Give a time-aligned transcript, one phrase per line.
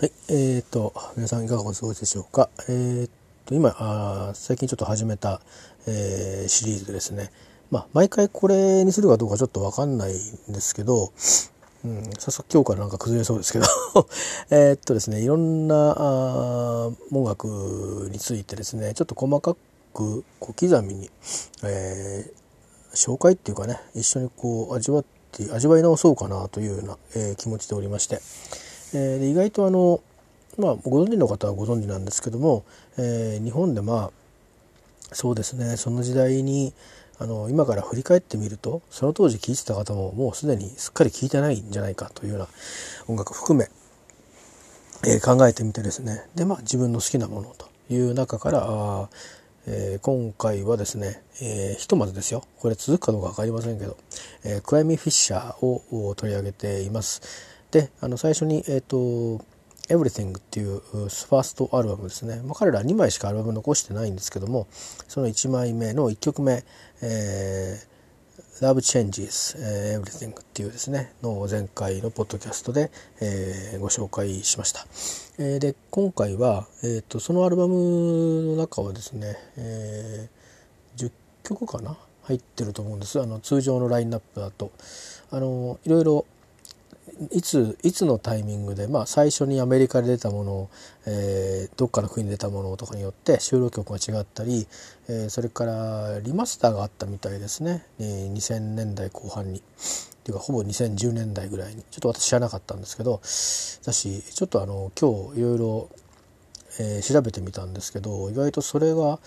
[0.00, 2.48] はい、えーと、皆さんいかがお過ごしでしょうか？
[2.70, 3.10] えー
[3.44, 5.42] と、今、あ最近ちょっと始めた、
[5.86, 7.30] えー、シリーズですね。
[7.70, 11.12] まあ、毎回これにするかどうかちょっとわかんないんですけど、
[11.84, 13.66] うん、早速今日からなんか崩れそうですけど
[14.50, 19.54] えっとですね、いろんなあ音楽についてですね、ちょっと細か
[19.92, 21.10] く小刻みに、
[21.62, 28.22] えー、紹介っていうかね、一緒にこう味わって、味わい直そうかなというような、えー、気持ちでおりまして、
[28.94, 30.00] えー、意外とあの、
[30.58, 32.64] まあ、ご存知の方はご存知なんですけども、
[32.98, 36.72] えー、日本でまあそうですねその時代に
[37.18, 42.48] あの今から振り返ってみるとその当時聴いてた方ももうすでにすっかり聴いてないんじゃないかというような
[43.08, 43.68] 音楽含め、
[45.06, 49.08] えー、考えてみてですねでまあ自分の好きなものという中からあ、
[49.66, 53.98] えー、今回はですね、えー、ひとまずですよこれ続くかどうか分かりませんけど、
[54.44, 57.50] えー、クライミー・フィッシャーを取り上げています。
[57.70, 59.44] であの最初に、えーと
[59.88, 64.66] 「Everything」っていうファーストアルバムですね、まあ、彼ら2枚しかアルバム残してないんですけども
[65.08, 66.64] その1枚目の1曲目
[67.02, 72.90] 「えー、Love Changes、Everything」っていうですねの前回のポッドキャストで、
[73.20, 74.86] えー、ご紹介しました。
[75.38, 81.12] えー、で今回は、えーと、そのアルバムの中はですね、えー、10
[81.44, 81.96] 曲かな？
[82.24, 84.70] 入ってると思うんですあの通常のラインナップだと。
[85.32, 86.26] あのいろいろ
[87.30, 90.70] いついつのタイミングで、まあ、最初にアメリカで出たものを、
[91.06, 94.66] えー、どっかの国で出たものとかによって収録曲が違ったり、
[95.08, 99.62] えー、それからリマスターがあったみたいですね、えー、2000年代後半に。
[100.20, 105.88] っていうかほぼ2010年代ぐらいにちょっと私知らなかったんですけどだしちょっとあの今日いろいろ、
[107.02, 109.18] 調べてみたんですけど意外とそれが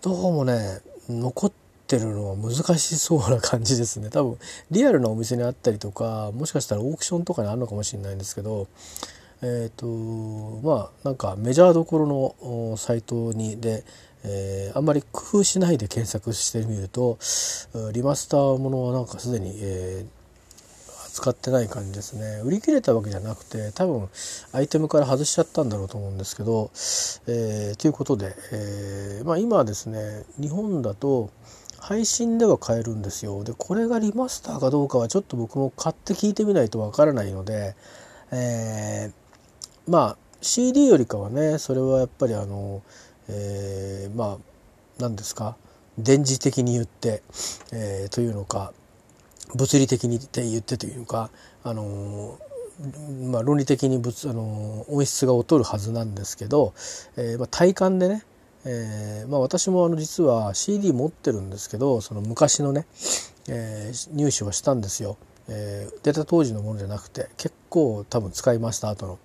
[0.00, 1.52] どうもね残っ
[1.96, 4.08] ってるのは難しそうな感じですね。
[4.08, 4.38] 多分
[4.70, 8.66] リアルなお店にあったりとかもしかしたらオークションとかにあるのかもしれないんですけど
[9.42, 13.84] えっ、ー、とまあなんかメジャーどころのサイトにで、
[14.24, 17.18] えー、あんまり工夫しないで検索してみると
[17.92, 20.22] リマスターものはなんかすでに、えー
[21.12, 22.40] 使ってない感じですね。
[22.42, 24.08] 売り切れたわけじゃなくて多分
[24.52, 26.70] アイテムから外しちゃったんだろうと思うんですけど、
[27.26, 31.28] えー、ということで、えーまあ、今はですね日本だと
[31.82, 33.42] 配信では買えるんですよ。
[33.42, 37.74] でこれがリマスターかどうかはちょっと僕も買って聞いてみないとわからないので、
[38.30, 42.82] えー、まあ CD よりかはねそれはやっぱりあの、
[43.28, 44.38] えー、まあ
[45.00, 45.56] 何ですか
[45.98, 47.24] 電磁的に言って、
[47.72, 48.72] えー、というのか
[49.56, 51.30] 物理的に言ってというか
[51.64, 52.38] あの
[53.30, 56.74] まあ、論理的に物あの音質が劣るはずなんですけど、
[57.16, 58.24] えーまあ、体感でね
[58.64, 62.86] えーまあ、私もあの実は CD 持ってるんですけどその昔のね、
[63.48, 65.16] えー、入手はしたんですよ、
[65.48, 69.18] えー、出た当時のものじゃなくて結構多分使いました後の。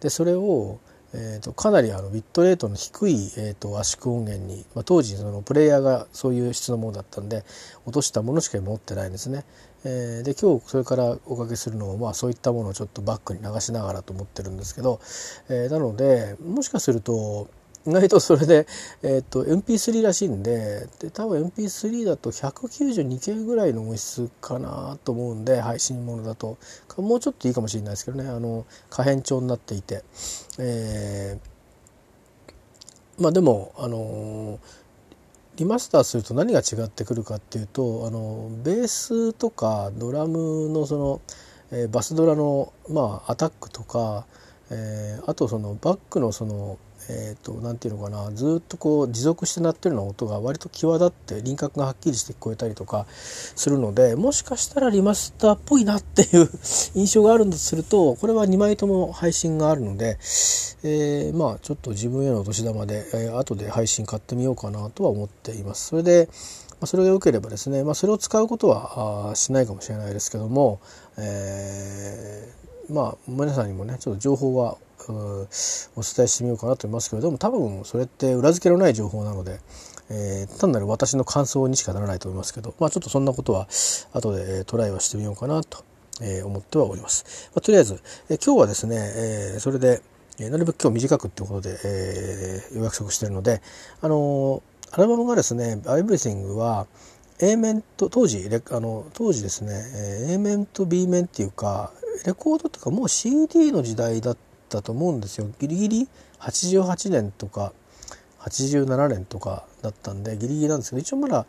[0.00, 0.80] でそれを、
[1.14, 7.42] えーと、かなりあのビットレートの低い、えーと、圧縮音源に、まあ、当時そのプレイヤーがそういう質のものだったんで
[7.86, 9.46] 落としたものしか持ってないんですね。
[9.86, 15.00] えー、で今日それからおかけするのも、まあ、そういったものをちょっとバックに流しながらと思ってるんですけど、
[15.48, 17.48] えー、なのでもしかすると
[17.86, 18.66] 意外とそれで、
[19.02, 26.56] えーと、MP3 らしいんでで多分 MP3 だと 192K ぐらいの音質かなと思うんで配信ものだと。
[26.96, 28.28] もうちょっといいかもしれないですけどね。
[28.28, 30.02] あの可変調になっていて、
[30.58, 34.58] えー、まあでもあの
[35.56, 41.20] リマスターすると何が違ってくるかっていうとあのベースとかドラムのその、
[41.70, 44.26] えー、バスドラの、まあ、アタックとか、
[44.70, 46.78] えー、あとそのバックのその
[47.08, 56.48] えーと、なていうのかなずっとこう持続して鳴ってるような音が割と際立って輪郭がはっきりして聞こえたりとかするのでもしかしたらリマスターっぽいなっていう
[56.94, 60.18] 印象があるんだとするとこれは2枚とも配信があるので、
[60.82, 65.88] えー、まあちょっと自分へのお年玉で、えー、後で配信買ってみようかなとは思っています。
[65.88, 66.28] それで
[66.80, 70.80] まそれが良ければですね、まあ、それを使うことはしないかもしれないですけども、
[71.16, 74.76] えー、まあ皆さんにもねちょっと情報は
[75.12, 75.46] お
[76.02, 79.60] 伝えしてみようかなと思いますけれども多分それって裏付けのない情報なので、
[80.10, 83.68] えー、単なる私の感想にしかならないと思いますけど、まあ、ちょっとそんなことは
[84.12, 85.84] 後で、トライはしてみようかなと、
[86.20, 87.50] えー、思ってはおります。
[87.54, 90.02] まあ、とりあえず、えー、今日はですね、えー、それで、
[90.38, 93.62] えー、なるべく今日短くっていうことで、えー、約束してるので、
[94.00, 94.62] あの、
[94.96, 96.86] アルバムがですね「Everything」は
[97.40, 99.72] A 面と当時あの当時ですね、
[100.28, 101.90] A 面と B 面っていうか
[102.24, 106.08] レコードとかもう CD の時代だったったと思うんですよギリギリ
[106.40, 107.72] 88年とか
[108.40, 111.46] 87年とかだったんでギリギリなんですけど一応まだ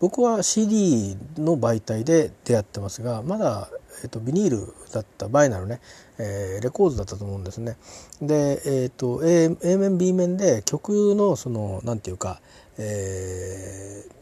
[0.00, 3.68] 僕は CD の媒体で出会ってますがまだ
[4.02, 5.80] えーと、ビニールだったバイナルね、
[6.18, 7.76] えー、レコードだったと思うんですね。
[8.20, 12.40] で、えーと、A, A 面 B 面で曲のその何て言うか、
[12.78, 14.12] えー、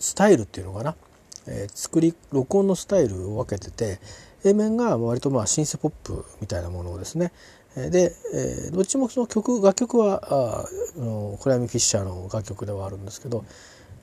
[0.00, 0.96] スタイルっていうのかな、
[1.46, 4.00] えー、作り録音のスタイルを分けてて
[4.44, 7.32] A 面が割とまあシンセポップみたいなものですね
[7.76, 13.44] で、えー、どっちもその曲楽曲はあのクライム・フィッシャーの楽曲ではあるんですけど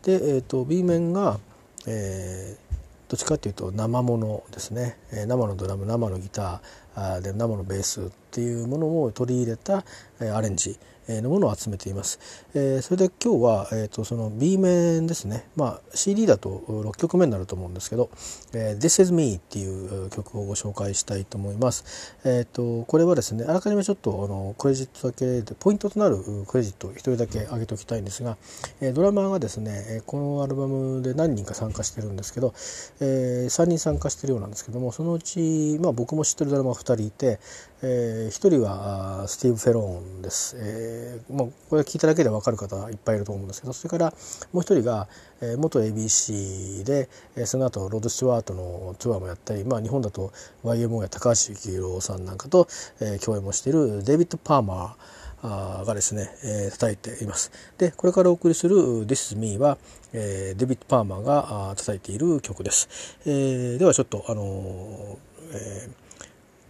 [0.03, 1.39] で、えーと、B 面が、
[1.87, 9.83] えー、どっちかっていうと生ものですね、生のドラム生のギターで生のベースっていうものを取り入れた、
[10.19, 12.19] アレンジのものを集めています。
[12.53, 18.09] えー、それで今日は、えーと、その B 面ですね、まあ、CD だと6曲目になると思うんですけど
[18.53, 22.15] 「えー、This is Me」っていう曲をご紹介したいと思います。
[22.23, 26.17] えーと、これはですねあらかじめちょっとあのクレジットだけでポイントとなる
[26.47, 28.37] クレジットを1人だけ上げておきたいんですが、
[28.81, 32.53] え、ドラマーがですねこのアルバムで何人か参加してるんですけど、
[32.99, 37.39] えー、3人参加してるようなんですけどもそのうち、まあ、僕も知ってるドラマー2人いて、
[37.87, 40.57] えー、1人はスティーブ・フェローンです。
[40.57, 44.13] えーえー、もうこれ聞いただけで分かる方いっぱいいると思うんですけどそれから
[44.51, 45.07] もう一人が、
[45.41, 50.31] えー、元 ABC で、えー、その後ロード・スチュワートのツアーもやったり、まあ、日本だと
[50.63, 52.67] YMO や高橋幸宏さんなんかと、
[52.99, 57.51] えー、共演もしているデイビッド・パーマーがですね、えー、叩いています。
[57.77, 59.77] でこれからお送りする「This is Me は」
[60.11, 62.89] えー、デビッド・パーマーが叩いている曲です。
[63.27, 65.17] えー、ではちょっとあのー
[65.53, 66.04] えー、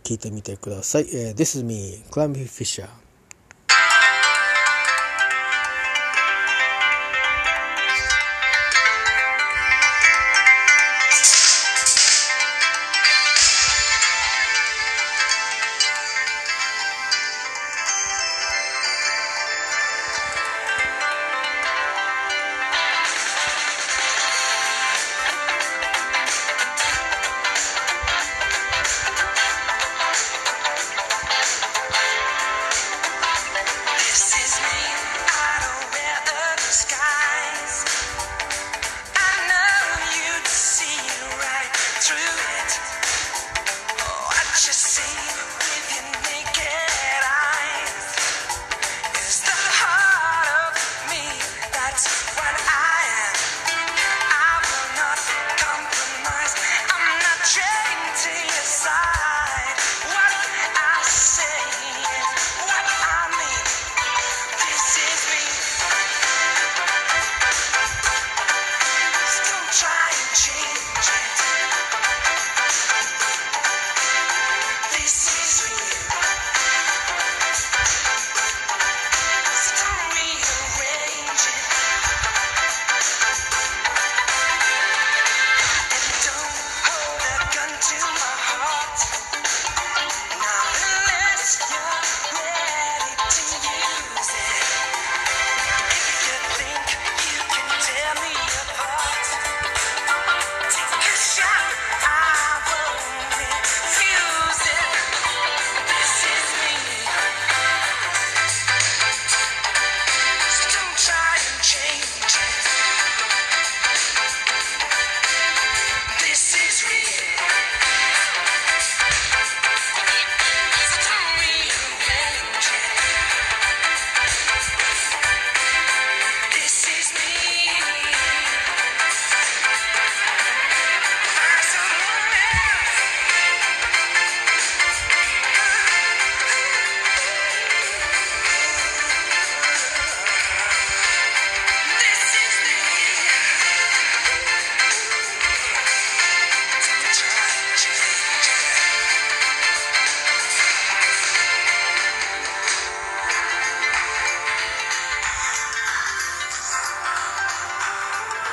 [0.05, 1.07] 聞いてみてください。
[1.13, 2.27] えー、This is Me クラ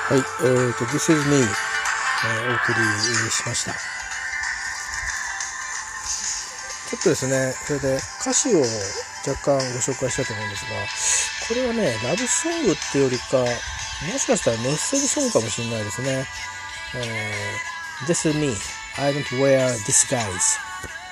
[0.05, 1.47] はい、えーと、This is me、えー、
[2.51, 3.73] お送りしました。
[6.91, 8.61] ちょっとですね、それで歌詞を
[9.27, 10.71] 若干ご紹介したいと思うんですが、
[11.49, 13.47] これはね、ラブソングっていうよりか、も
[14.19, 16.27] しかしたらメッセージソングかもしれないですね。
[16.97, 18.57] えー、This is me,
[18.99, 20.59] I don't wear disguise、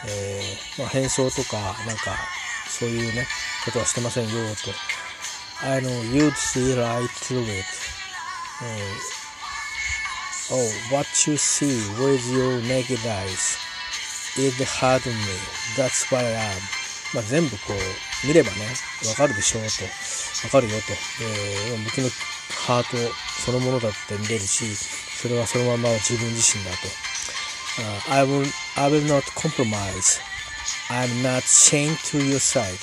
[0.08, 2.16] えー、まあ、変装とか、なんか、
[2.68, 3.28] そういうね、
[3.64, 4.72] ことはしてませんよ、と。
[5.64, 7.64] I know you'd see right through it.
[10.52, 13.56] Oh, what you see with your naked eyes
[14.36, 15.38] is the heart of me.
[15.76, 16.60] That's what I am.
[17.12, 18.56] まあ、全部こう見ればね、
[19.08, 20.46] わかるでしょうと。
[20.46, 20.92] わかるよと。
[21.22, 22.08] えー、僕の
[22.66, 22.96] ハート
[23.44, 27.10] そのものだって見れるし、それはそのまま自分自身だと。
[27.78, 30.20] uh, I, will, I will not compromise
[30.88, 32.78] I'm not chained to your side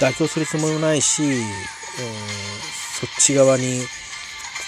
[0.00, 1.30] 妥協するつもりもないし、うん、
[3.00, 3.82] そっち側に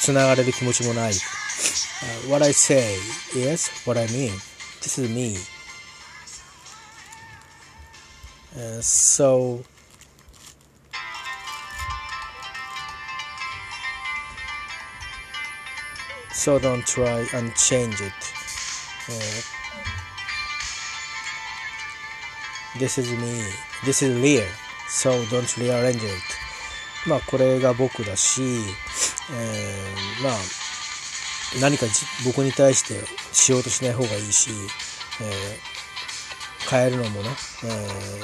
[0.03, 2.96] つながれる気持ちもない、uh, What I say
[3.36, 4.32] is what I mean
[4.82, 5.36] This is me
[8.56, 9.63] uh, So
[16.34, 19.22] so don't try and change it、uh,
[22.79, 23.44] This is me
[23.84, 24.46] This is real
[24.89, 26.43] so don't rearrange it
[27.06, 30.32] まあこれが僕だし、えー、まあ
[31.61, 31.87] 何か
[32.25, 34.50] 僕に対してしようとしない方がいいし、
[35.20, 37.28] えー、変えるのもね、
[37.64, 37.66] え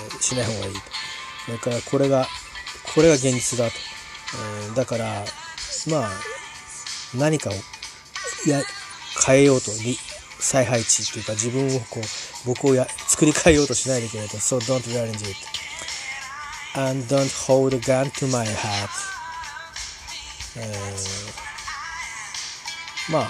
[0.08, 0.74] ー、しない方がいい。
[0.74, 0.80] と
[1.46, 2.26] それからこれが
[2.94, 3.72] これが現実だと、
[4.66, 5.24] えー、だから
[5.88, 6.10] まあ
[7.16, 7.52] 何かを
[8.48, 8.62] や
[9.26, 9.70] 変えようと。
[10.40, 12.02] 再配置っていうか自分をこう
[12.46, 14.38] 僕をや作り変えようとしないでくれと。
[14.38, 15.59] So don't rearrange it
[16.76, 18.90] and don't hold a gun to my heart、
[20.56, 23.28] えー、まあ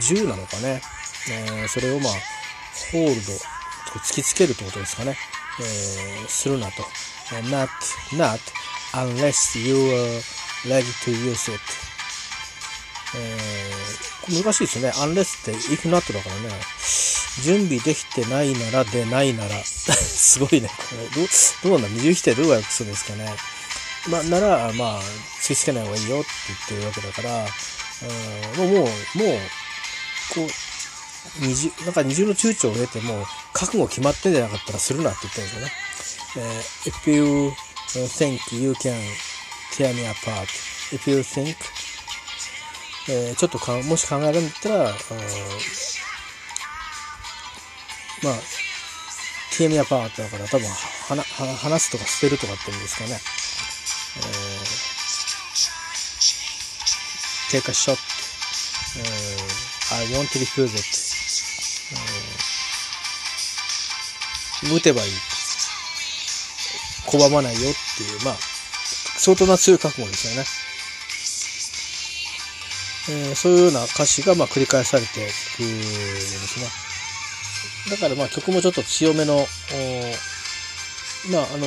[0.00, 0.82] 銃なのかね、
[1.30, 2.12] えー、それをまあ
[2.92, 3.32] ホールド
[4.00, 5.16] 突きつけるってことですかね、
[5.60, 6.82] えー、するなと
[7.50, 7.68] not
[8.16, 8.38] not
[8.92, 10.20] unless you are
[10.68, 11.60] ready to use it
[13.16, 14.92] えー、難しいですよね。
[14.96, 16.50] unless って if not だからね。
[17.42, 19.62] 準備できてないならでないなら。
[19.64, 20.68] すごいね。
[20.68, 21.28] これどう、
[21.64, 21.94] どうなん？
[21.94, 23.34] だ二重否定どう訳するんですかね？
[24.08, 25.02] まあ、なら、まあ、
[25.42, 27.46] 突きつけない方がいいよって言ってるわけだから、
[28.60, 28.88] うん、もう、もう、
[30.34, 30.48] こう、
[31.40, 35.72] 二重、なんか二重の躊躇を得ても、覚悟決まってんじゃなかったらするなって言ってるんですよね。
[36.36, 37.52] えー、if you
[38.06, 38.94] think you can
[39.76, 40.46] tear me apart,
[40.92, 41.56] if you think
[43.10, 44.94] えー、ちょっとかもし考えるんだったら、
[48.22, 48.34] まあ、
[49.52, 50.68] TM アパートだから多分
[51.56, 53.20] 話すとか捨てるとかっていうんですかね。
[54.16, 57.98] えー、take a shot、
[58.98, 60.78] えー、I want to refuse it、
[64.64, 65.12] えー、撃てばいい。
[67.06, 68.36] 拒まないよっていう、まあ、
[69.16, 70.44] 相当な強い覚悟ですよね。
[73.10, 75.22] えー、そういうような歌詞がまあ繰り返されてい
[75.56, 76.87] くんですね。
[77.90, 79.46] だからまあ曲もちょっと強めの、
[81.32, 81.66] まああの、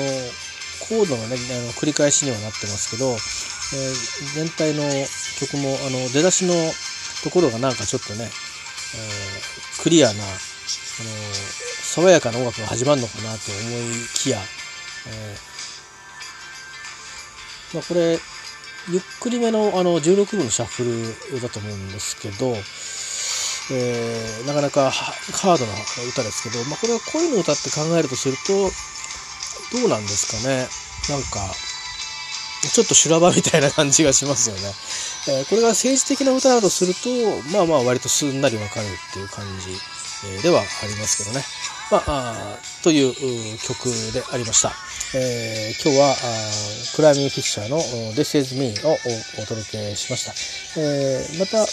[0.88, 4.84] コードのね、あの繰り返しにはなってますけど、えー、全体の
[5.40, 6.54] 曲もあの出だしの
[7.24, 10.24] ところがなんかちょっとね、えー、クリアな、あの
[11.94, 14.40] 爽やかな音楽が始まるのかなと思いきや、
[15.08, 18.20] えー、まあ、これ
[18.90, 20.84] ゆっくりめのあの16分のシャッフ
[21.34, 22.54] ルだと思うんですけど、
[23.72, 25.74] えー、なかなかハードな
[26.10, 28.70] 歌ですけど、まあ、これは恋の歌って考えるとすると
[29.80, 30.68] どうなんですかね？
[31.10, 31.40] なんか
[32.62, 34.62] ちょっと修羅場みたいな感じがしますよね。
[35.40, 37.10] えー、これが政治的な歌だとすると
[37.54, 39.80] まあまあ割とすんなりわかるっていう感じ、
[40.44, 41.46] ではありますけどね。
[41.92, 43.14] まあ、という
[43.60, 44.72] 曲でありました。
[45.14, 46.16] えー、今日は
[46.96, 47.82] クライミングフィッシャーの
[48.14, 48.98] This is Me を
[49.42, 50.32] お届けしました。
[50.80, 51.68] えー、また、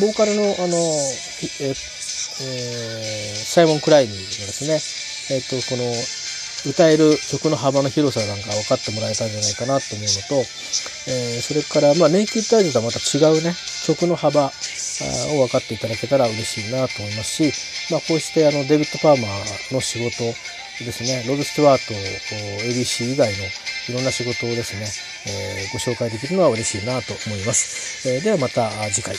[0.00, 4.80] ボーカルのあの、えー、サイモン・クライミングのですね、
[5.36, 5.84] えっ、と、この
[6.66, 10.48] 歌える曲の幅の広さなんか分かってもらえたんじゃないかなと思うのと、
[11.06, 13.54] えー、それから、まあ、ネイキッドアイズとはまた違うね、
[13.86, 14.50] 曲の幅を
[15.46, 20.24] 分かっていただけたら嬉しいなと思いますし、まあ、こうしてあのデビッド・パーマーの仕事
[20.82, 21.94] ですね、ロード・スチュワート、
[22.64, 23.38] ABC 以外の
[23.90, 24.88] いろんな仕事をですね、
[25.28, 28.08] えー、ご紹介できるのは嬉しいなと思います。
[28.08, 29.14] えー、ではまた次回。